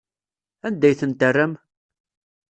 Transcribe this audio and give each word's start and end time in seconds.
Anda 0.67 0.85
ay 0.87 0.95
ten-terram? 0.99 1.53